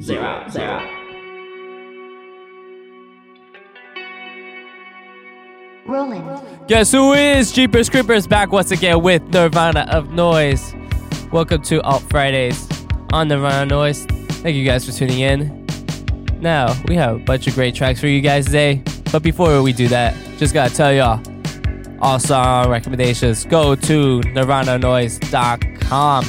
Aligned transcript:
zero, 0.00 0.46
zero. 0.50 0.80
Rolling. 5.86 6.24
Guess 6.68 6.92
who 6.92 7.12
is 7.12 7.52
Jeepers 7.52 7.90
Creepers 7.90 8.26
back 8.26 8.52
once 8.52 8.70
again 8.70 9.02
with 9.02 9.22
Nirvana 9.24 9.86
of 9.90 10.08
Noize. 10.08 10.78
Welcome 11.32 11.62
to 11.62 11.82
Alt 11.82 12.02
Fridays 12.08 12.68
on 13.12 13.28
Nirvana 13.28 13.74
Noize. 13.74 14.08
Thank 14.42 14.56
you 14.56 14.64
guys 14.64 14.86
for 14.86 14.92
tuning 14.92 15.20
in. 15.20 15.66
Now, 16.40 16.74
we 16.88 16.96
have 16.96 17.16
a 17.16 17.18
bunch 17.18 17.46
of 17.46 17.54
great 17.54 17.74
tracks 17.74 18.00
for 18.00 18.06
you 18.06 18.20
guys 18.20 18.46
today. 18.46 18.82
But 19.10 19.22
before 19.22 19.62
we 19.62 19.72
do 19.72 19.88
that, 19.88 20.14
just 20.38 20.54
gotta 20.54 20.74
tell 20.74 20.92
y'all 20.92 21.20
all 22.00 22.18
song 22.18 22.68
recommendations 22.68 23.44
go 23.44 23.74
to 23.74 24.20
nirvananoise.com. 24.20 26.24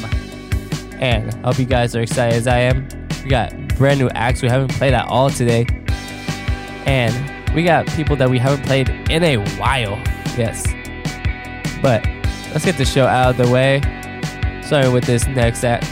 And 1.00 1.34
I 1.34 1.48
hope 1.48 1.60
you 1.60 1.66
guys 1.66 1.96
are 1.96 2.02
excited 2.02 2.36
as 2.36 2.48
I 2.48 2.60
am. 2.60 2.88
We 3.24 3.30
got 3.30 3.54
brand 3.78 4.00
new 4.00 4.10
acts 4.10 4.42
we 4.42 4.50
haven't 4.50 4.72
played 4.74 4.94
at 4.94 5.08
all 5.08 5.30
today. 5.30 5.66
And 6.86 7.56
we 7.56 7.64
got 7.64 7.88
people 7.88 8.16
that 8.18 8.30
we 8.30 8.38
haven't 8.38 8.66
played 8.66 8.90
in 9.10 9.24
a 9.24 9.38
while. 9.58 10.02
Yes. 10.38 10.66
But 11.82 12.06
let's 12.52 12.66
get 12.66 12.78
the 12.78 12.86
show 12.86 13.06
out 13.06 13.32
of 13.32 13.38
the 13.38 13.52
way. 13.52 13.82
Starting 14.64 14.92
with 14.92 15.06
this 15.06 15.26
next 15.28 15.64
act. 15.64 15.86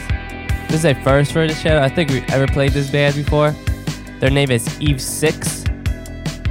This 0.69 0.79
is 0.79 0.85
a 0.85 0.95
first 1.03 1.31
for 1.31 1.47
the 1.47 1.53
channel. 1.53 1.83
I 1.83 1.89
think 1.89 2.09
we've 2.09 2.29
ever 2.31 2.47
played 2.47 2.71
this 2.71 2.89
band 2.89 3.15
before. 3.15 3.51
Their 4.19 4.29
name 4.29 4.51
is 4.51 4.79
Eve 4.79 5.01
Six, 5.01 5.65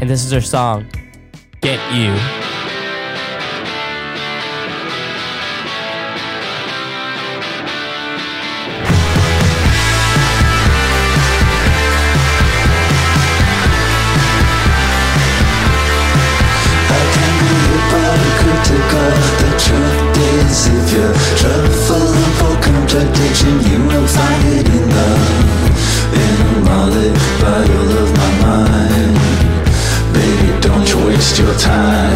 and 0.01 0.11
this 0.11 0.25
is 0.25 0.31
their 0.31 0.41
song, 0.41 0.91
Get 1.61 1.79
You. 1.95 2.40
If 21.13 21.43
you're 21.43 21.69
for 22.39 22.55
contradiction, 22.63 23.55
you 23.71 23.79
will 23.89 24.07
find 24.07 24.45
it 24.59 24.67
in 24.69 24.89
the 24.97 25.09
in 26.23 26.65
Molly 26.65 27.11
battle 27.41 27.91
of 28.03 28.11
my 28.21 28.31
mind. 28.45 29.17
Baby, 30.15 30.61
don't 30.61 30.89
you 30.89 31.07
waste 31.07 31.39
your 31.39 31.55
time. 31.55 32.10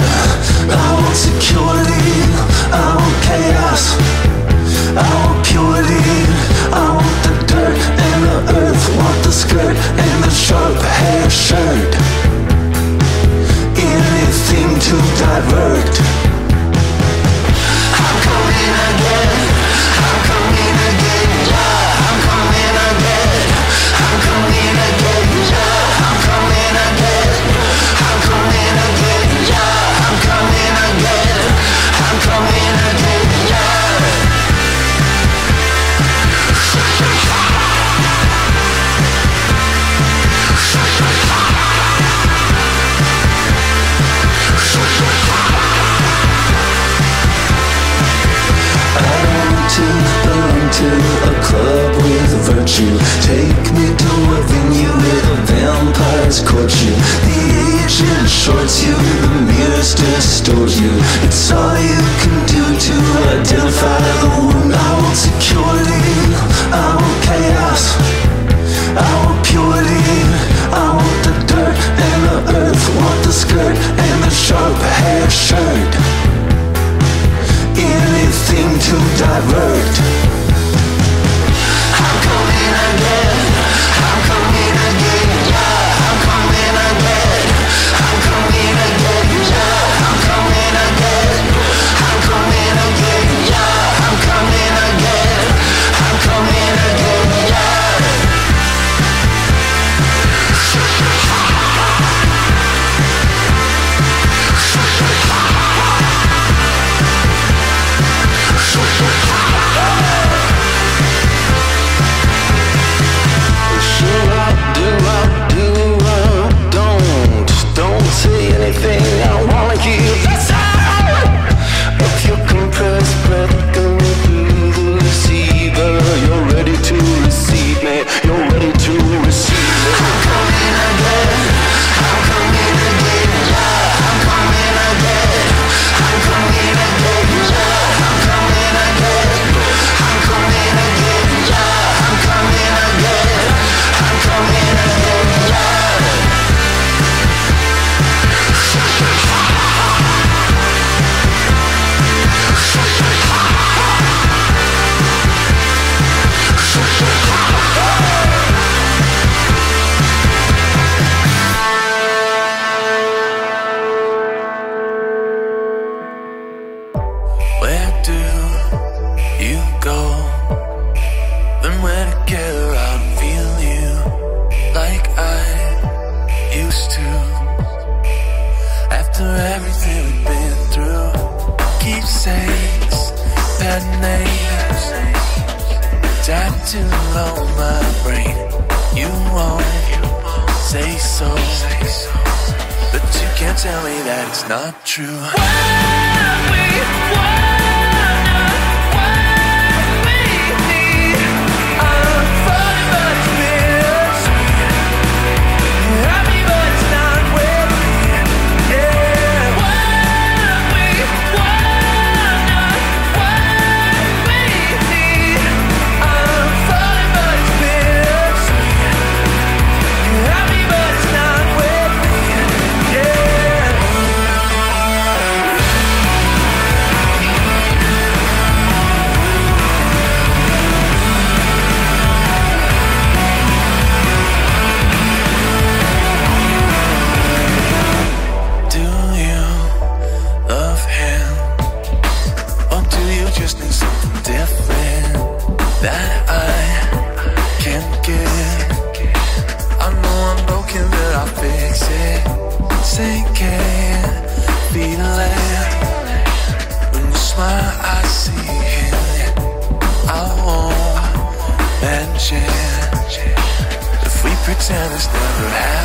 It's 264.70 265.06
never 265.06 265.48
happened. 265.50 265.83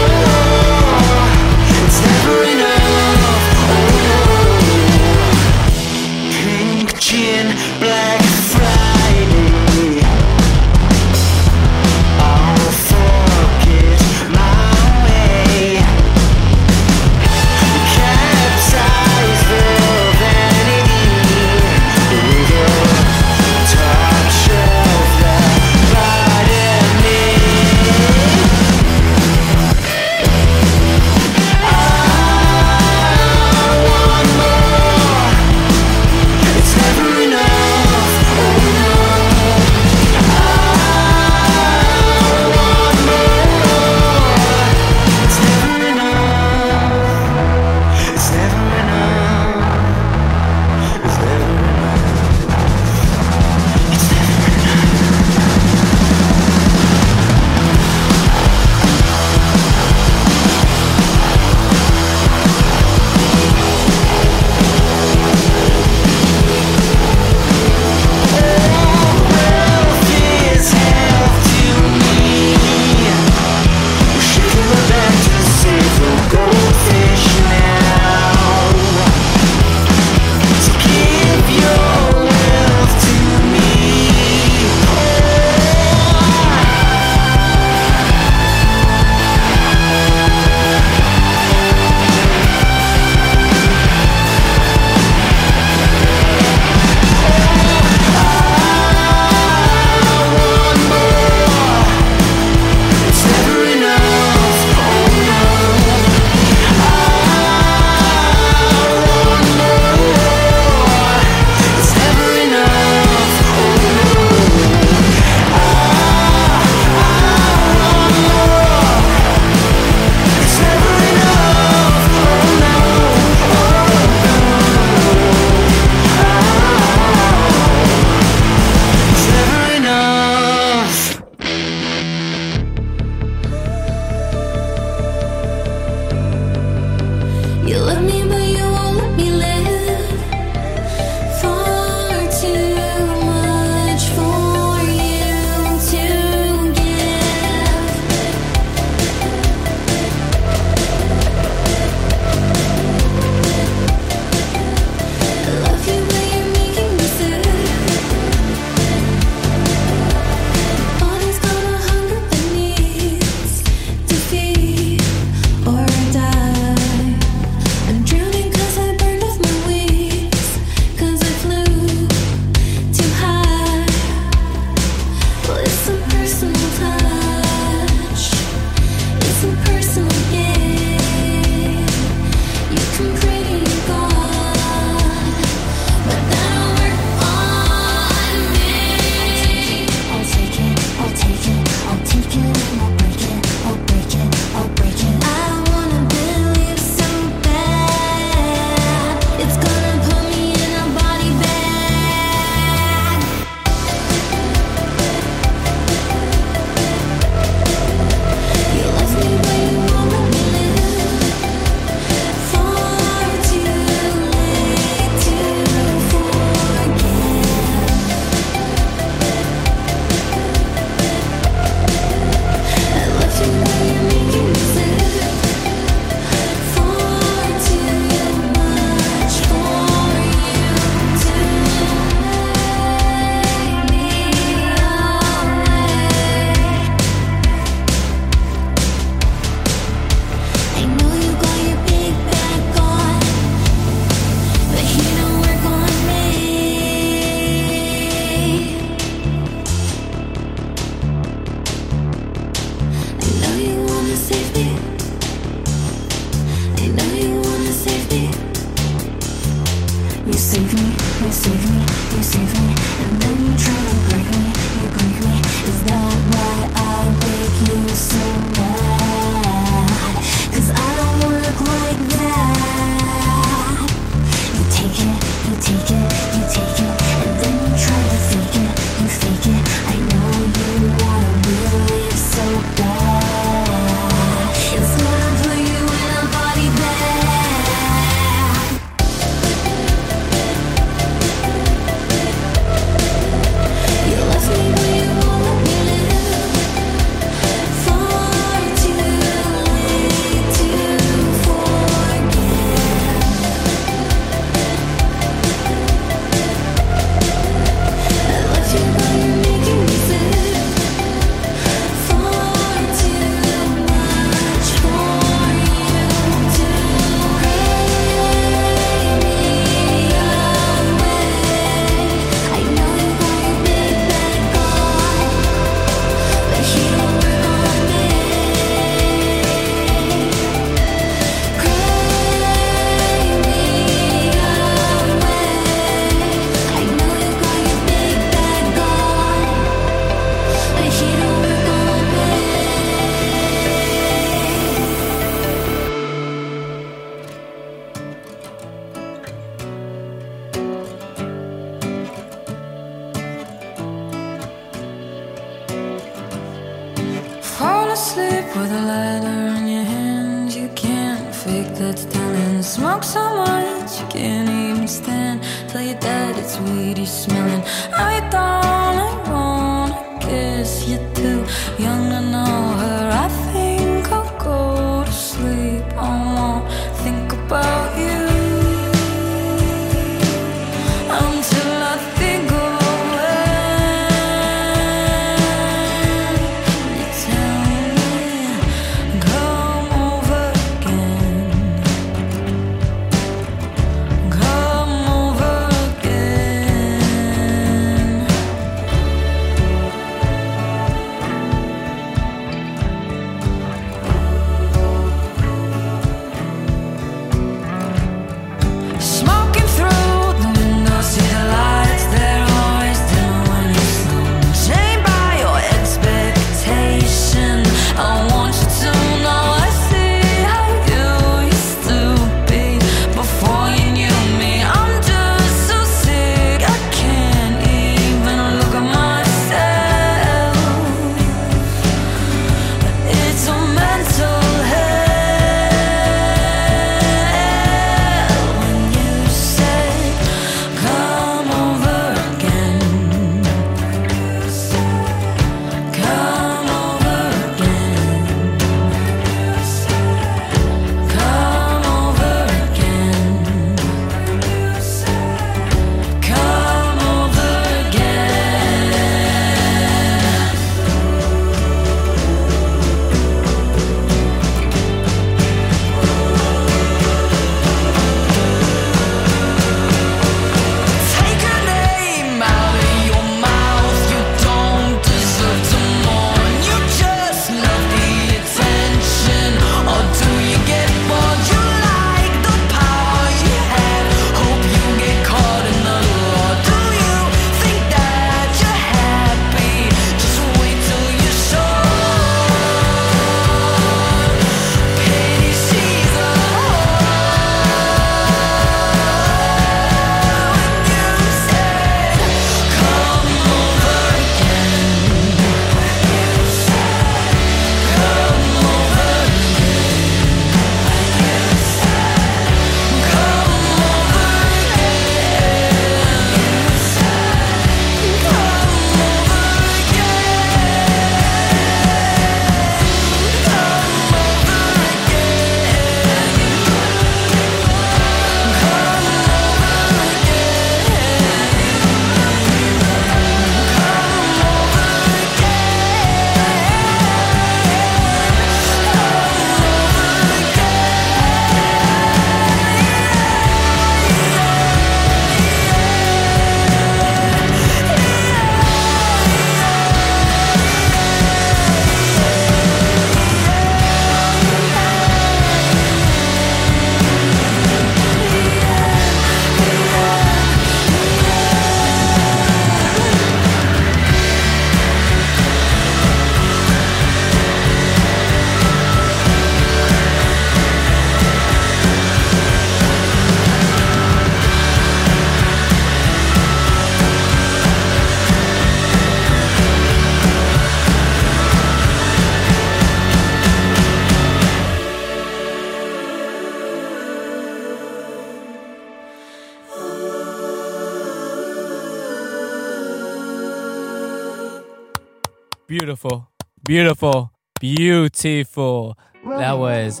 Beautiful, 596.70 597.34
beautiful. 597.58 598.94
That 599.26 599.58
was 599.58 600.00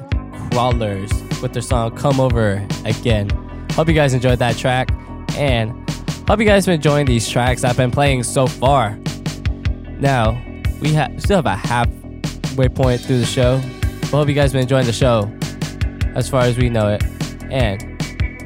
Crawlers 0.52 1.10
with 1.42 1.52
their 1.52 1.62
song 1.62 1.96
Come 1.96 2.20
Over 2.20 2.64
Again. 2.84 3.28
Hope 3.72 3.88
you 3.88 3.94
guys 3.94 4.14
enjoyed 4.14 4.38
that 4.38 4.56
track 4.56 4.88
and 5.34 5.72
hope 6.28 6.38
you 6.38 6.44
guys 6.44 6.66
been 6.66 6.76
enjoying 6.76 7.06
these 7.06 7.28
tracks 7.28 7.64
I've 7.64 7.76
been 7.76 7.90
playing 7.90 8.22
so 8.22 8.46
far. 8.46 8.96
Now, 9.98 10.40
we 10.80 10.94
ha- 10.94 11.08
still 11.18 11.42
have 11.42 11.46
a 11.46 11.56
halfway 11.56 12.68
point 12.68 13.00
through 13.00 13.18
the 13.18 13.26
show, 13.26 13.60
but 14.02 14.10
hope 14.10 14.28
you 14.28 14.34
guys 14.34 14.52
been 14.52 14.62
enjoying 14.62 14.86
the 14.86 14.92
show 14.92 15.28
as 16.14 16.30
far 16.30 16.42
as 16.42 16.56
we 16.56 16.68
know 16.68 16.86
it. 16.86 17.02
And 17.50 17.82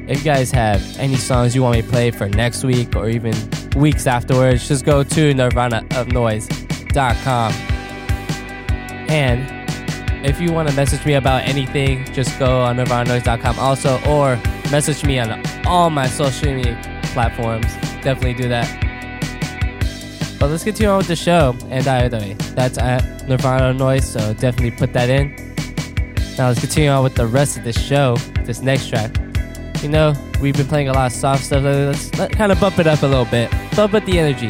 if 0.09 0.17
you 0.17 0.23
guys 0.23 0.49
have 0.49 0.81
any 0.97 1.17
songs 1.17 1.53
you 1.53 1.61
want 1.61 1.75
me 1.75 1.83
to 1.83 1.87
play 1.87 2.09
for 2.09 2.27
next 2.27 2.63
week 2.63 2.95
or 2.95 3.07
even 3.07 3.35
weeks 3.75 4.07
afterwards, 4.07 4.67
just 4.67 4.83
go 4.83 5.03
to 5.03 5.33
nirvanaofnoise.com. 5.35 7.74
And 9.07 9.65
if 10.25 10.41
you 10.41 10.51
want 10.51 10.69
to 10.69 10.75
message 10.75 11.05
me 11.05 11.13
about 11.13 11.43
anything, 11.43 12.05
just 12.13 12.37
go 12.39 12.61
on 12.61 12.77
nirvananoise.com 12.77 13.59
also, 13.59 13.99
or 14.07 14.37
message 14.71 15.03
me 15.03 15.19
on 15.19 15.43
all 15.65 15.89
my 15.89 16.07
social 16.07 16.53
media 16.53 16.79
platforms. 17.13 17.67
Definitely 18.01 18.33
do 18.33 18.49
that. 18.49 18.81
But 20.39 20.49
let's 20.49 20.63
continue 20.63 20.89
on 20.89 20.97
with 20.97 21.07
the 21.07 21.15
show. 21.15 21.55
And 21.69 21.87
either 21.87 22.17
way, 22.17 22.33
that's 22.55 22.77
at 22.77 23.27
Nirvana 23.27 23.77
Noize, 23.77 24.03
so 24.03 24.33
definitely 24.33 24.71
put 24.71 24.93
that 24.93 25.09
in. 25.09 25.35
Now 26.37 26.49
let's 26.49 26.59
continue 26.59 26.89
on 26.89 27.03
with 27.03 27.15
the 27.15 27.27
rest 27.27 27.57
of 27.57 27.63
the 27.63 27.73
show, 27.73 28.17
this 28.43 28.61
next 28.61 28.89
track. 28.89 29.15
You 29.81 29.89
know, 29.89 30.13
we've 30.41 30.55
been 30.55 30.67
playing 30.67 30.89
a 30.89 30.93
lot 30.93 31.07
of 31.07 31.11
soft 31.13 31.45
stuff. 31.45 31.63
Let's 31.63 32.13
let, 32.17 32.31
kind 32.31 32.51
of 32.51 32.59
bump 32.59 32.79
it 32.79 32.87
up 32.87 33.03
a 33.03 33.07
little 33.07 33.25
bit. 33.25 33.51
Bump 33.75 33.93
up 33.93 34.03
the 34.05 34.19
energy. 34.19 34.49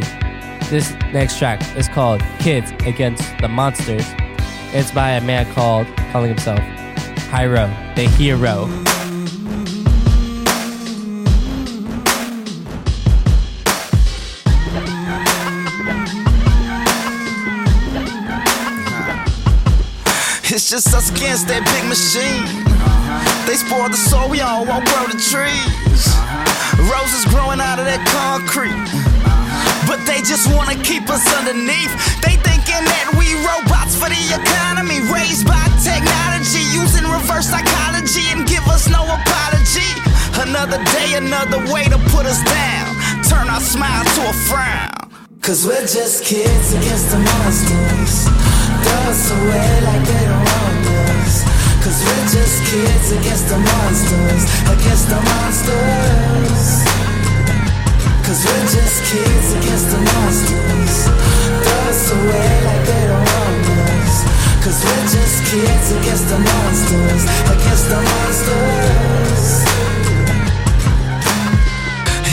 This 0.69 0.91
next 1.13 1.37
track 1.37 1.61
is 1.77 1.87
called 1.87 2.21
Kids 2.39 2.71
Against 2.85 3.37
the 3.37 3.47
Monsters. 3.47 4.05
It's 4.77 4.91
by 4.91 5.11
a 5.11 5.21
man 5.21 5.49
called, 5.53 5.87
calling 6.11 6.27
himself 6.27 6.59
Hyro, 7.31 7.71
the 7.95 8.09
hero. 8.19 8.67
It's 20.43 20.69
just 20.69 20.93
us 20.93 21.09
against 21.09 21.47
that 21.47 21.63
big 21.71 21.87
machine. 21.87 22.43
They 23.47 23.55
spoil 23.55 23.87
the 23.87 23.95
soil, 23.95 24.27
we 24.27 24.41
all 24.41 24.65
won't 24.65 24.83
grow 24.91 25.07
the 25.07 25.15
trees. 25.15 26.03
Roses 26.83 27.23
growing 27.31 27.61
out 27.61 27.79
of 27.79 27.85
that 27.85 28.03
concrete. 28.11 28.75
But 29.87 30.05
they 30.05 30.19
just 30.19 30.53
wanna 30.53 30.75
keep 30.83 31.09
us 31.09 31.23
underneath. 31.33 31.95
They 32.19 32.35
that 32.43 32.54
we 33.25 33.33
robots 33.41 33.97
for 33.97 34.09
the 34.09 34.23
economy. 34.29 35.01
Raised 35.09 35.45
by 35.45 35.65
technology, 35.81 36.61
using 36.69 37.05
reverse 37.09 37.49
psychology 37.49 38.29
and 38.29 38.45
give 38.47 38.65
us 38.69 38.87
no 38.87 39.01
apology. 39.01 39.89
Another 40.37 40.77
day, 40.93 41.17
another 41.17 41.59
way 41.73 41.85
to 41.85 41.97
put 42.13 42.25
us 42.25 42.41
down. 42.43 42.87
Turn 43.25 43.49
our 43.49 43.61
smile 43.61 44.05
to 44.15 44.21
a 44.29 44.33
frown. 44.49 44.93
Cause 45.41 45.65
we're 45.65 45.85
just 45.85 46.25
kids 46.25 46.73
against 46.73 47.09
the 47.11 47.19
monsters. 47.19 48.29
Throw 48.83 49.01
us 49.09 49.31
away 49.31 49.69
like 49.89 50.03
they 50.05 50.23
don't 50.25 50.45
want 50.45 50.85
us. 51.09 51.45
Cause 51.81 51.97
we're 52.05 52.27
just 52.33 52.57
kids 52.69 53.07
against 53.13 53.45
the 53.49 53.57
monsters. 53.57 54.43
Against 54.73 55.05
the 55.09 55.19
monsters. 55.29 56.65
Cause 58.25 58.41
we're 58.45 58.67
just 58.73 58.97
kids 59.05 59.47
against 59.53 59.87
the 59.93 59.99
monsters. 60.01 61.24
Us 61.87 62.11
away 62.11 62.49
like 62.65 62.83
they 62.85 63.03
don't 63.07 63.29
want 63.29 63.65
us. 63.93 64.15
Cause 64.63 64.79
we're 64.83 65.07
just 65.15 65.37
kids 65.51 65.91
against 65.91 66.27
the 66.29 66.39
monsters. 66.39 67.23
Against 67.53 67.85
the 67.89 67.99
monsters. 68.01 69.65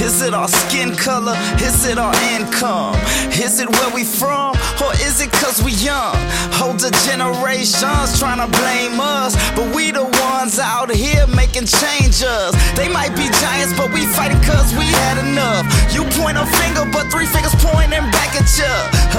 Is 0.01 0.21
it 0.21 0.35
our 0.35 0.49
skin 0.49 0.97
color? 0.97 1.37
Is 1.63 1.85
it 1.87 1.97
our 1.99 2.15
income? 2.35 2.97
Is 3.31 3.61
it 3.61 3.69
where 3.71 3.95
we 3.95 4.03
from? 4.03 4.57
Or 4.83 4.93
is 4.95 5.21
it 5.21 5.31
cause 5.31 5.63
we 5.63 5.73
young? 5.73 6.17
Older 6.61 6.91
generations 7.07 8.19
trying 8.19 8.43
to 8.43 8.51
blame 8.59 8.99
us. 8.99 9.37
But 9.55 9.73
we 9.75 9.93
the 9.93 10.05
ones 10.33 10.59
out 10.59 10.91
here 10.91 11.27
making 11.29 11.67
changes. 11.67 12.51
They 12.75 12.89
might 12.89 13.15
be 13.15 13.31
giants, 13.39 13.77
but 13.79 13.93
we 13.93 14.07
fighting 14.07 14.41
cause 14.43 14.75
we 14.75 14.87
had 15.07 15.19
enough. 15.23 15.71
You 15.93 16.09
point 16.17 16.39
a 16.41 16.47
finger, 16.47 16.89
but 16.89 17.13
three 17.13 17.27
fingers 17.27 17.55
pointing 17.61 18.09
back 18.17 18.33
at 18.33 18.49
you. 18.57 18.75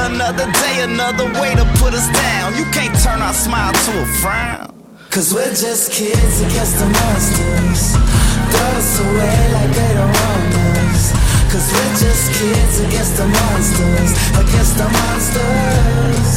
Another 0.09 0.49
day, 0.51 0.81
another 0.81 1.29
way 1.39 1.53
to 1.53 1.65
put 1.77 1.93
us 1.93 2.09
down. 2.09 2.57
You 2.57 2.65
can't 2.73 2.97
turn 3.05 3.21
our 3.21 3.33
smile 3.33 3.71
to 3.71 3.91
a 4.01 4.05
frown. 4.21 4.73
Cause 5.13 5.31
we're 5.31 5.53
just 5.53 5.91
kids 5.91 6.41
against 6.41 6.79
the 6.81 6.89
monsters. 6.89 7.93
Throw 8.49 8.73
us 8.73 8.99
away 9.05 9.37
like 9.53 9.71
they 9.77 9.93
don't 9.93 10.09
want 10.09 10.53
us. 10.89 11.13
Cause 11.53 11.69
we're 11.69 11.93
just 12.01 12.33
kids 12.41 12.79
against 12.81 13.17
the 13.21 13.27
monsters. 13.29 14.11
Against 14.33 14.73
the 14.81 14.89
monsters. 14.89 16.33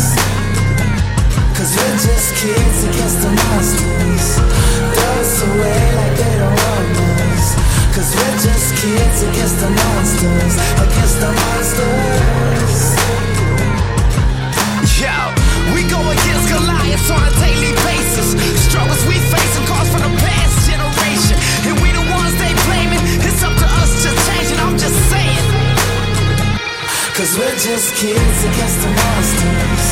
Cause 1.57 1.73
we're 1.73 1.99
just 2.05 2.29
kids 2.37 2.79
against 2.85 3.19
the 3.25 3.33
monsters. 3.33 4.27
Throw 4.93 5.17
us 5.17 5.43
away 5.49 5.81
like 5.97 6.15
they 6.21 6.35
don't 6.37 6.53
want 6.53 6.97
us. 7.01 7.06
Cause 7.97 8.13
we're 8.13 8.39
just 8.45 8.77
kids 8.77 9.23
against 9.25 9.57
the 9.57 9.71
monsters. 9.73 10.55
Against 10.85 11.17
the 11.17 11.33
monsters. 11.33 12.93
Yo, 15.01 15.17
we 15.73 15.81
go 15.89 16.05
against 16.05 16.45
Goliaths 16.45 17.09
on 17.09 17.25
a 17.25 17.33
daily 17.41 17.73
basis. 17.89 18.37
Struggles 18.69 19.01
we 19.09 19.17
face 19.33 19.57
and 19.57 19.65
cause 19.65 19.89
from 19.89 20.05
the 20.05 20.13
past 20.21 20.69
generation. 20.69 21.41
And 21.73 21.81
we 21.81 21.89
the 21.97 22.05
ones 22.13 22.37
they 22.37 22.53
blaming. 22.69 23.01
It's 23.25 23.41
up 23.41 23.57
to 23.57 23.69
us 23.81 23.91
to 24.05 24.13
change 24.29 24.53
it, 24.53 24.61
I'm 24.61 24.77
just 24.77 25.01
saying. 25.09 25.47
Cause 27.17 27.33
we're 27.41 27.57
just 27.65 27.97
kids 27.97 28.39
against 28.45 28.77
the 28.85 28.93
monsters. 28.93 29.89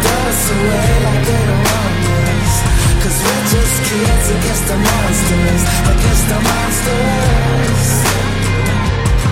Throw 0.00 0.32
us 0.32 0.48
away 0.48 0.92
like 1.04 1.22
they 1.28 1.44
don't 1.44 2.13
Cause 3.14 3.22
we're 3.22 3.46
just 3.46 3.78
kids 3.86 4.26
against 4.26 4.66
the 4.66 4.74
monsters. 4.74 5.62
Against 5.86 6.26
the 6.26 6.38
monsters. 6.50 7.90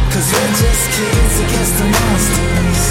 Cause 0.06 0.28
we're 0.30 0.54
just 0.62 0.84
kids 0.94 1.34
against 1.42 1.74
the 1.82 1.86
monsters. 1.90 2.82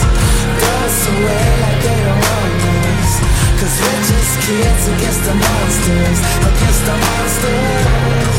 Throw 0.59 0.83
us 0.83 0.99
away 1.07 1.47
like 1.63 1.79
they 1.79 1.99
don't 2.03 2.19
want 2.27 2.59
us. 2.91 3.11
Cause 3.55 3.75
we're 3.79 4.03
just 4.03 4.33
kids 4.43 4.83
against 4.91 5.23
the 5.23 5.35
monsters. 5.39 6.19
Against 6.51 6.81
the 6.83 6.95
monsters. 6.99 8.30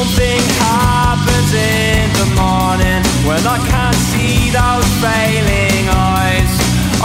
Something 0.00 0.40
happens 0.56 1.52
in 1.52 2.08
the 2.16 2.28
morning 2.32 3.04
when 3.28 3.44
I 3.44 3.60
can't 3.68 4.00
see 4.08 4.48
those 4.48 4.88
failing 4.96 5.84
eyes. 5.92 6.52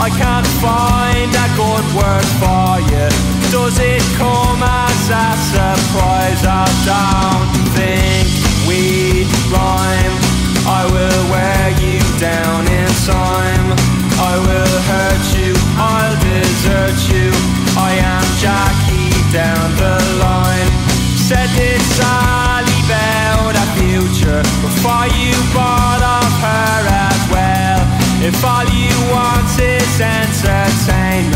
I 0.00 0.08
can't 0.08 0.48
find 0.64 1.28
a 1.28 1.48
good 1.60 1.84
word 1.92 2.28
for 2.40 2.80
you. 2.88 3.08
Does 3.52 3.76
it 3.80 4.00
come 4.16 4.62
as 4.64 5.10
a 5.12 5.28
surprise? 5.52 6.40
I 6.48 6.64
don't 6.88 7.52
think 7.76 8.32
we'd 8.64 9.28
rhyme. 9.52 10.16
I 10.64 10.88
will 10.88 11.22
wear 11.28 11.68
you 11.76 12.00
down 12.18 12.64
in 12.64 12.88
time. 13.04 13.45
before 24.62 25.06
you 25.20 25.34
bought 25.52 26.02
off 26.02 26.34
her 26.40 26.80
as 27.08 27.20
well. 27.30 27.80
If 28.22 28.44
all 28.44 28.64
you 28.64 28.94
want 29.12 29.48
is 29.60 30.00
entertainment. 30.00 31.35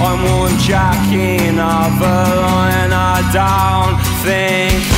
I'm 0.00 0.22
one 0.38 0.58
jack 0.58 1.12
in 1.12 1.58
a 1.58 1.88
line. 2.00 2.92
I 2.92 3.20
don't 3.32 3.98
think 4.24 4.93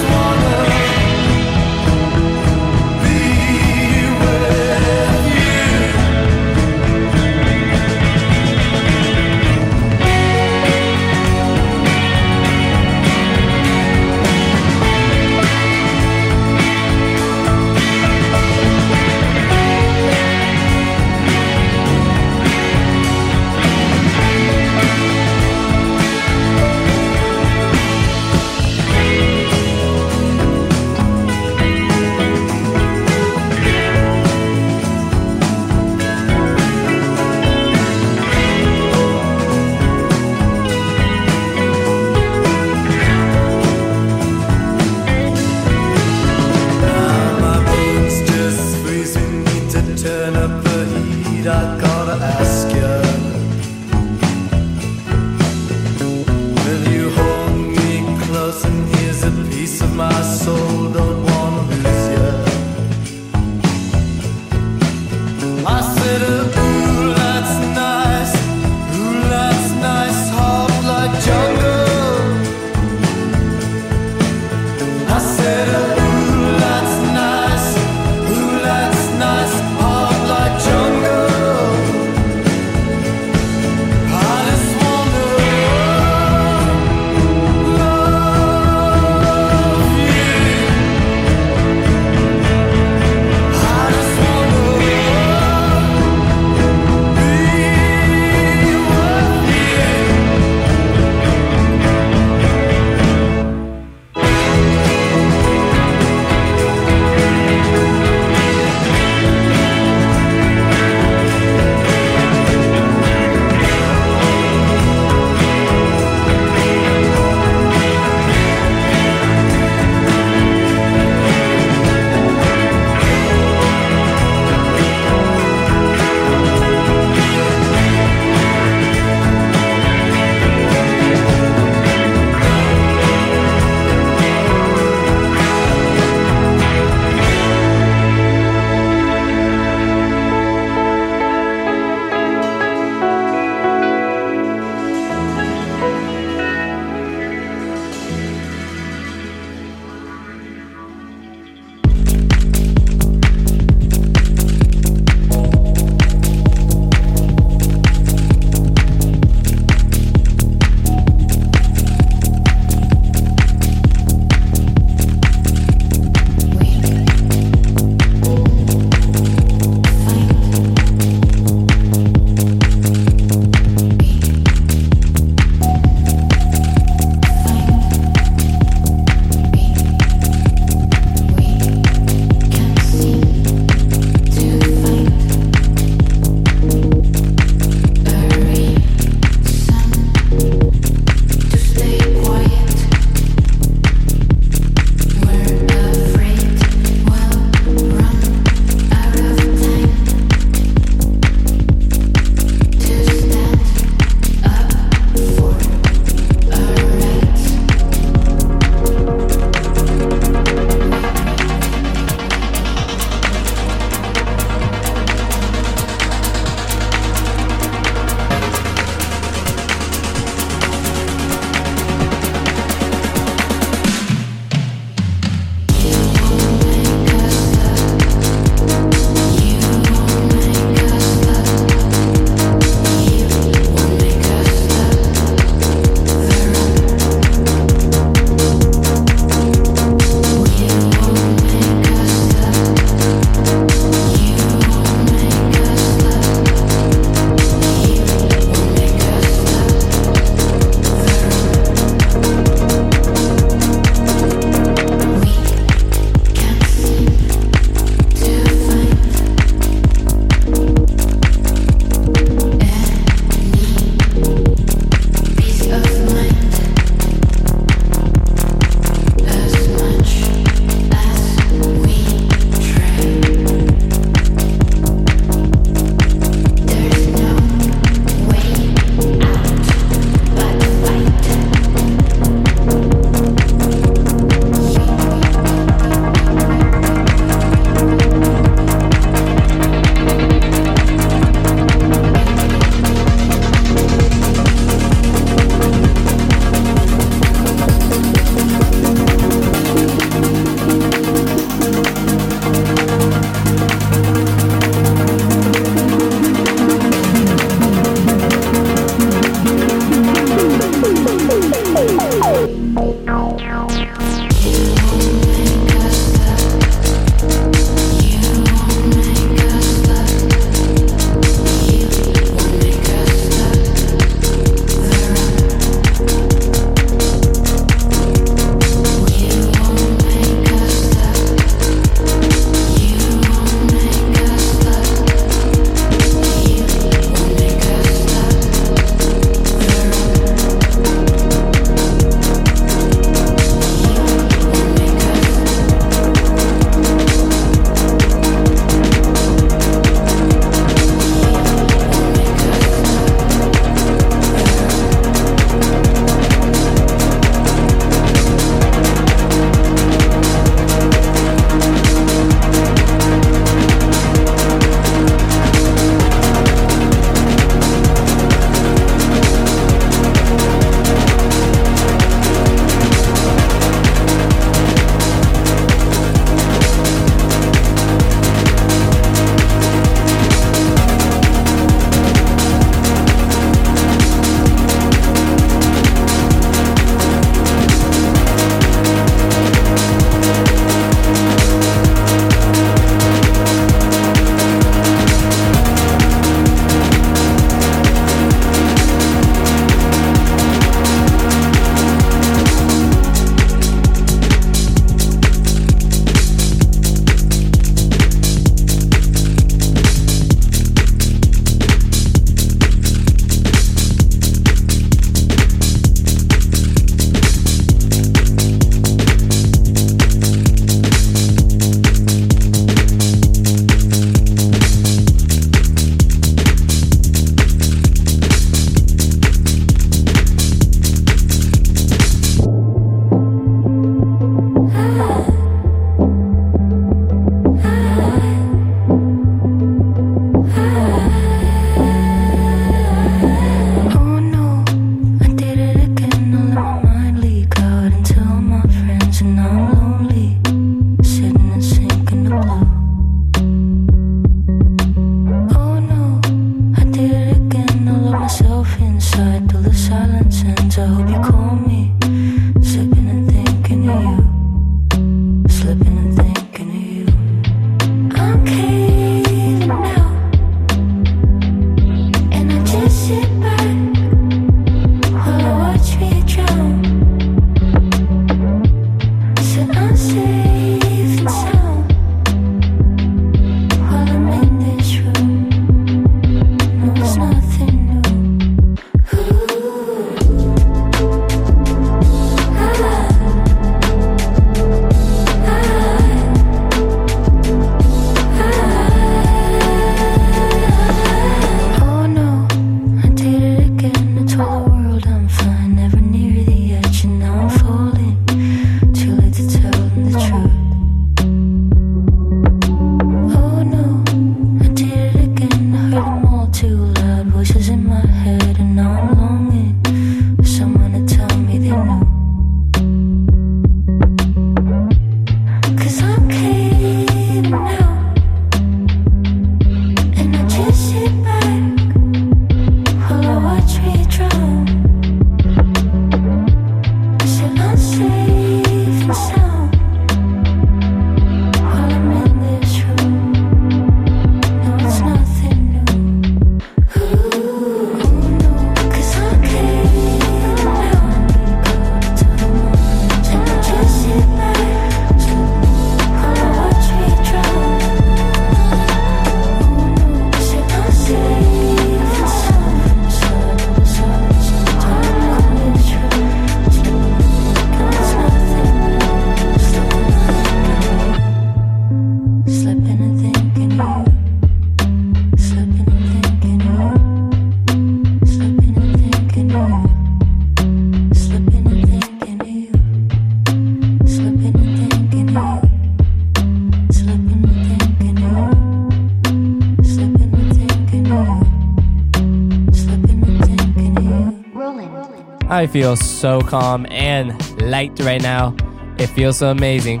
I 595.60 595.66
feel 595.66 595.94
so 595.94 596.40
calm 596.40 596.86
and 596.88 597.60
light 597.60 597.92
right 598.00 598.22
now. 598.22 598.56
It 598.98 599.08
feels 599.08 599.36
so 599.36 599.50
amazing. 599.50 600.00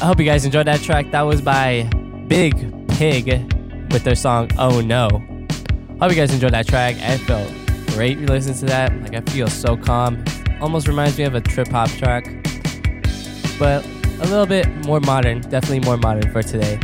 I 0.00 0.06
hope 0.06 0.18
you 0.18 0.24
guys 0.24 0.46
enjoyed 0.46 0.66
that 0.68 0.80
track. 0.80 1.10
That 1.10 1.20
was 1.20 1.42
by 1.42 1.82
Biig 2.26 2.86
Piig 2.96 3.92
with 3.92 4.04
their 4.04 4.14
song 4.14 4.50
Oh 4.56 4.80
No. 4.80 5.10
Hope 6.00 6.12
you 6.12 6.16
guys 6.16 6.32
enjoyed 6.32 6.54
that 6.54 6.66
track. 6.66 6.96
I 6.96 7.18
felt 7.18 7.52
great 7.88 8.18
listening 8.20 8.56
to 8.60 8.64
that. 8.64 9.02
Like 9.02 9.12
I 9.12 9.20
feel 9.30 9.48
so 9.48 9.76
calm. 9.76 10.24
Almost 10.62 10.88
reminds 10.88 11.18
me 11.18 11.24
of 11.24 11.34
a 11.34 11.42
trip 11.42 11.68
hop 11.68 11.90
track. 11.90 12.24
But 13.58 13.84
a 13.84 14.24
little 14.24 14.46
bit 14.46 14.66
more 14.86 15.00
modern, 15.00 15.42
definitely 15.42 15.80
more 15.80 15.98
modern 15.98 16.32
for 16.32 16.42
today. 16.42 16.78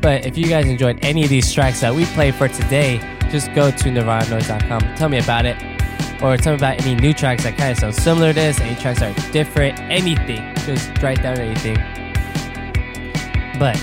But 0.00 0.24
if 0.24 0.38
you 0.38 0.46
guys 0.46 0.66
enjoyed 0.66 1.00
any 1.02 1.24
of 1.24 1.30
these 1.30 1.52
tracks 1.52 1.80
that 1.80 1.92
we 1.92 2.04
played 2.06 2.36
for 2.36 2.46
today, 2.46 2.98
just 3.28 3.52
go 3.54 3.72
to 3.72 3.88
nirvananoize.com. 3.88 4.94
Tell 4.94 5.08
me 5.08 5.18
about 5.18 5.44
it. 5.44 5.77
Or 6.20 6.36
tell 6.36 6.52
me 6.52 6.56
about 6.56 6.80
any 6.80 6.96
new 6.96 7.14
tracks 7.14 7.44
that 7.44 7.56
kind 7.56 7.72
of 7.72 7.78
sound 7.78 7.94
similar 7.94 8.28
to 8.28 8.34
this, 8.34 8.60
any 8.60 8.74
tracks 8.74 9.00
that 9.00 9.16
are 9.16 9.32
different, 9.32 9.78
anything. 9.78 10.54
Just 10.66 10.90
write 11.00 11.22
down 11.22 11.38
anything. 11.38 11.76
But 13.58 13.76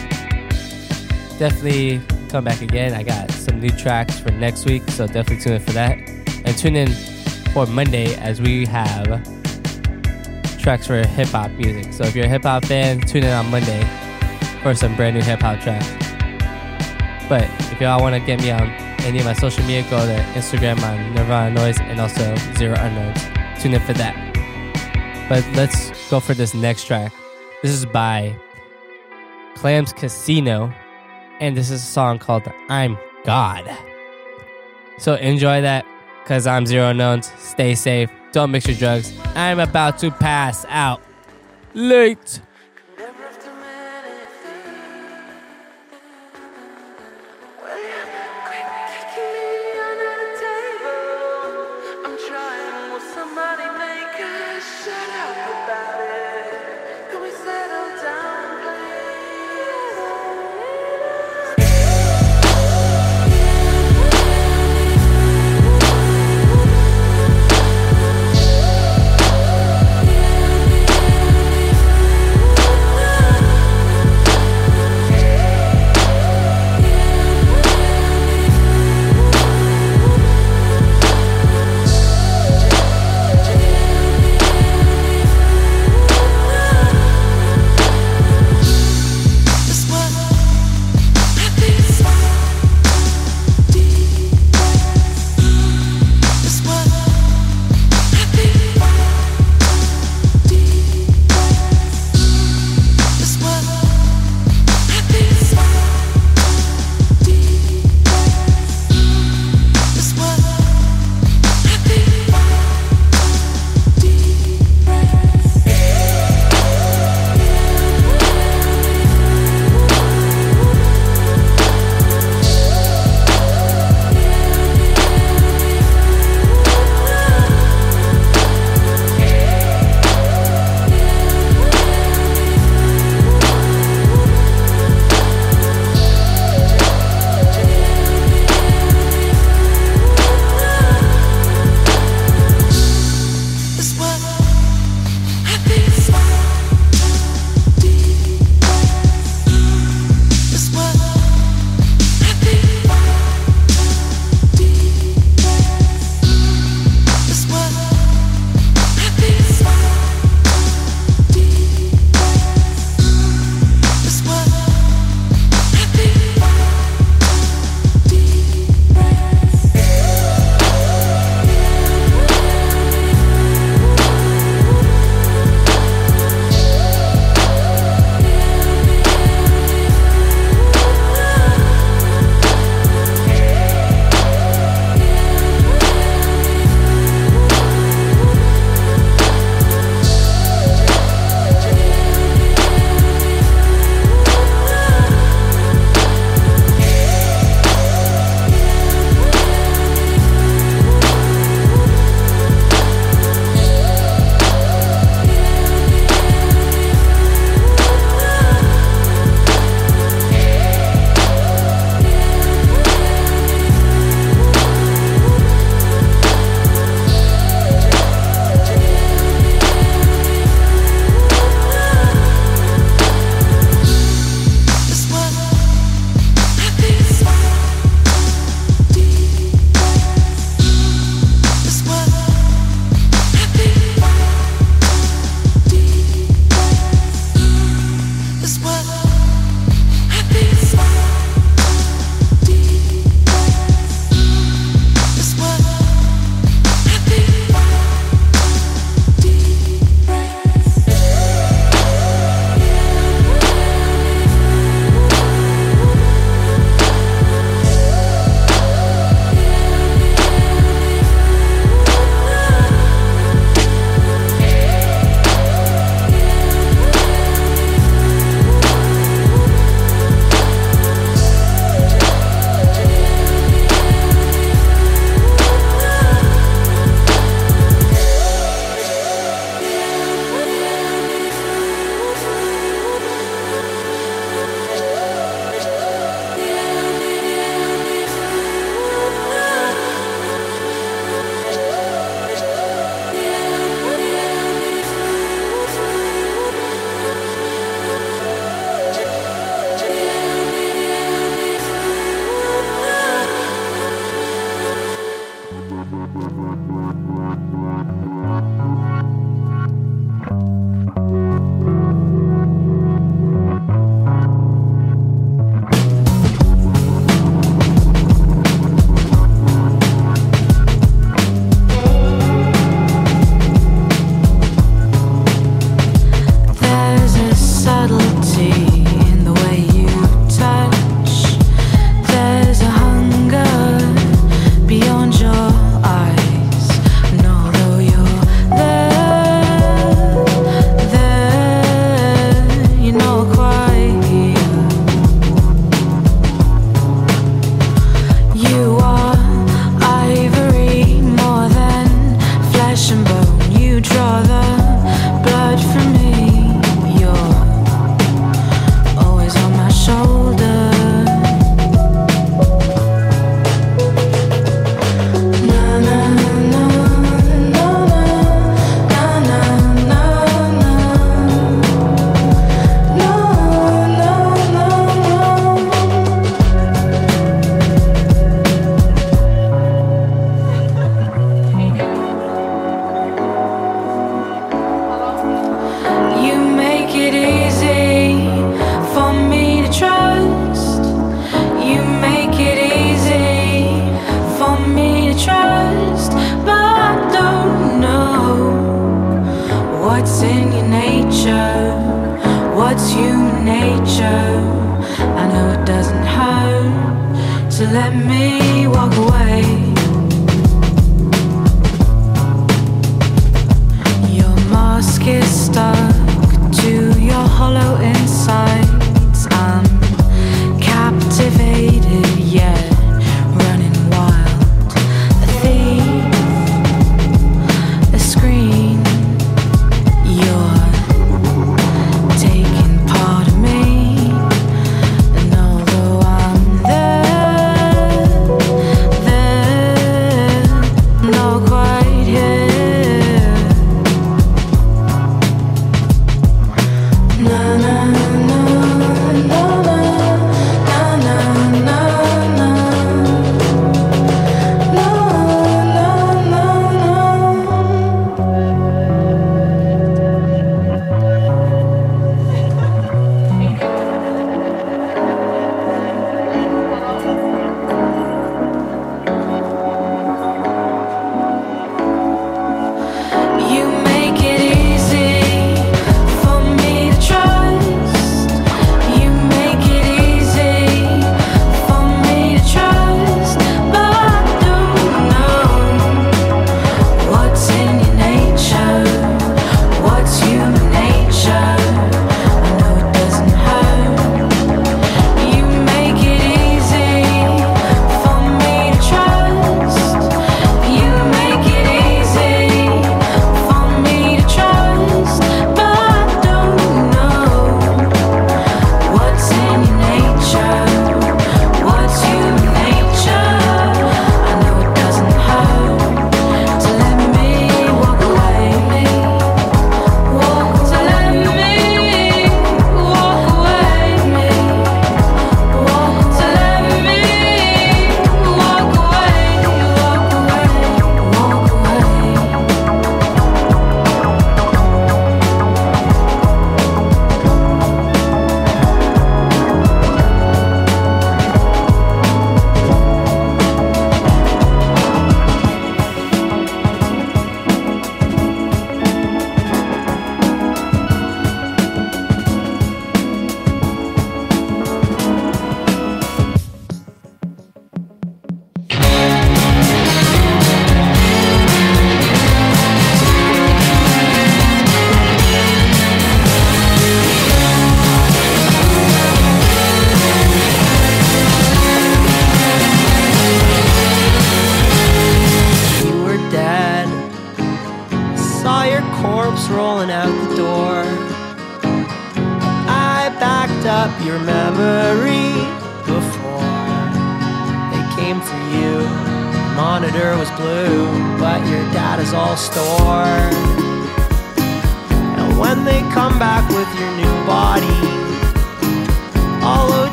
definitely 1.39 2.01
come 2.29 2.43
back 2.43 2.61
again. 2.61 2.93
I 2.93 3.03
got 3.03 3.31
some 3.31 3.61
new 3.61 3.69
tracks 3.69 4.19
for 4.19 4.31
next 4.31 4.65
week, 4.65 4.83
so 4.89 5.07
definitely 5.07 5.39
tune 5.39 5.53
in 5.53 5.61
for 5.61 5.71
that. 5.71 5.97
And 6.43 6.57
tune 6.57 6.75
in 6.75 6.91
for 7.53 7.65
Monday 7.65 8.15
as 8.15 8.41
we 8.41 8.65
have 8.65 9.23
tracks 10.59 10.88
for 10.88 11.05
hip 11.07 11.29
hop 11.29 11.51
music. 11.51 11.93
So 11.93 12.03
if 12.03 12.15
you're 12.15 12.25
a 12.25 12.29
hip 12.29 12.43
hop 12.43 12.65
fan, 12.65 12.99
tune 12.99 13.23
in 13.23 13.31
on 13.31 13.49
Monday 13.49 13.88
for 14.61 14.75
some 14.75 14.95
brand 14.97 15.15
new 15.15 15.21
hip 15.21 15.39
hop 15.41 15.61
tracks. 15.61 15.88
But 17.29 17.43
if 17.71 17.79
y'all 17.79 18.01
want 18.01 18.13
to 18.13 18.19
get 18.19 18.41
me 18.41 18.51
on 18.51 18.84
any 19.05 19.19
of 19.19 19.25
my 19.25 19.33
social 19.33 19.63
media, 19.65 19.83
go 19.89 20.03
to 20.05 20.15
Instagram 20.33 20.81
on 20.81 21.13
Nirvana 21.13 21.55
Noize 21.57 21.79
and 21.79 22.01
also 22.01 22.35
Zero 22.57 22.75
Unknowns. 22.77 23.21
Tune 23.61 23.75
in 23.75 23.81
for 23.81 23.93
that. 23.93 24.15
But 25.29 25.45
let's 25.55 26.09
go 26.09 26.19
for 26.19 26.33
this 26.33 26.53
next 26.53 26.85
track. 26.85 27.13
This 27.61 27.71
is 27.71 27.85
by 27.85 28.35
Clams 29.55 29.93
Casino, 29.93 30.73
and 31.39 31.55
this 31.55 31.69
is 31.69 31.81
a 31.81 31.85
song 31.85 32.19
called 32.19 32.51
I'm 32.67 32.97
God. 33.23 33.69
So 34.97 35.15
enjoy 35.15 35.61
that, 35.61 35.85
because 36.23 36.47
I'm 36.47 36.65
Zero 36.65 36.89
Unknowns. 36.89 37.31
Stay 37.37 37.75
safe. 37.75 38.09
Don't 38.31 38.51
mix 38.51 38.67
your 38.67 38.75
drugs. 38.75 39.13
I'm 39.35 39.59
about 39.59 39.99
to 39.99 40.11
pass 40.11 40.65
out. 40.67 41.01
Late. 41.73 42.41